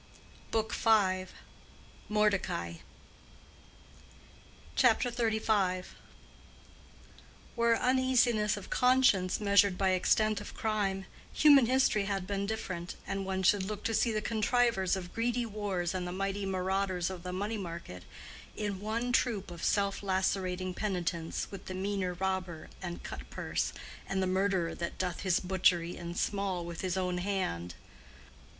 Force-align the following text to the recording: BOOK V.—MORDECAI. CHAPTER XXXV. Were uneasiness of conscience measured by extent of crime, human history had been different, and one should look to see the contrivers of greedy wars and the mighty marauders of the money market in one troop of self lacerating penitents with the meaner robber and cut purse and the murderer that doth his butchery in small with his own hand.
BOOK 0.49 0.73
V.—MORDECAI. 0.73 2.79
CHAPTER 4.75 5.11
XXXV. 5.11 5.85
Were 7.55 7.75
uneasiness 7.77 8.57
of 8.57 8.71
conscience 8.71 9.39
measured 9.39 9.77
by 9.77 9.89
extent 9.89 10.41
of 10.41 10.55
crime, 10.55 11.05
human 11.31 11.67
history 11.67 12.05
had 12.05 12.25
been 12.25 12.47
different, 12.47 12.95
and 13.05 13.27
one 13.27 13.43
should 13.43 13.61
look 13.61 13.83
to 13.83 13.93
see 13.93 14.11
the 14.11 14.23
contrivers 14.23 14.95
of 14.95 15.13
greedy 15.13 15.45
wars 15.45 15.93
and 15.93 16.07
the 16.07 16.11
mighty 16.11 16.47
marauders 16.47 17.11
of 17.11 17.21
the 17.21 17.31
money 17.31 17.57
market 17.59 18.01
in 18.55 18.79
one 18.79 19.11
troop 19.11 19.51
of 19.51 19.63
self 19.63 20.01
lacerating 20.01 20.73
penitents 20.73 21.51
with 21.51 21.65
the 21.67 21.75
meaner 21.75 22.15
robber 22.15 22.71
and 22.81 23.03
cut 23.03 23.29
purse 23.29 23.71
and 24.09 24.23
the 24.23 24.25
murderer 24.25 24.73
that 24.73 24.97
doth 24.97 25.19
his 25.19 25.39
butchery 25.39 25.95
in 25.95 26.15
small 26.15 26.65
with 26.65 26.81
his 26.81 26.97
own 26.97 27.19
hand. 27.19 27.75